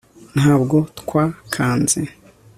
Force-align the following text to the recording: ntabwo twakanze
ntabwo 0.35 0.75
twakanze 0.99 1.99